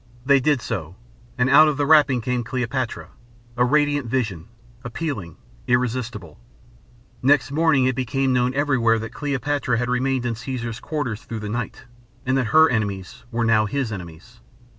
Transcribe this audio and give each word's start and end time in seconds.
They 0.25 0.39
did 0.39 0.63
so, 0.63 0.95
and 1.37 1.47
out 1.47 1.67
of 1.67 1.77
the 1.77 1.85
wrapping 1.85 2.21
came 2.21 2.43
Cleopatra 2.43 3.09
a 3.55 3.63
radiant 3.63 4.07
vision, 4.07 4.47
appealing, 4.83 5.37
irresistible. 5.67 6.39
Next 7.21 7.51
morning 7.51 7.85
it 7.85 7.95
became 7.95 8.33
known 8.33 8.55
everywhere 8.55 8.97
that 8.97 9.13
Cleopatra 9.13 9.77
had 9.77 9.89
remained 9.91 10.25
in 10.25 10.33
Caesar's 10.33 10.79
quarters 10.79 11.21
through 11.25 11.41
the 11.41 11.49
night 11.49 11.83
and 12.25 12.35
that 12.35 12.47
her 12.47 12.67
enemies 12.67 13.25
were 13.29 13.45
now 13.45 13.67
his 13.67 13.91
enemies. 13.91 14.39